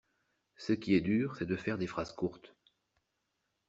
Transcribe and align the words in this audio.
Ce 0.57 0.73
qui 0.73 0.95
est 0.95 1.01
dur, 1.01 1.35
c'est 1.35 1.45
de 1.45 1.55
faire 1.55 1.77
des 1.77 1.85
phrases 1.85 2.11
courtes. 2.11 2.55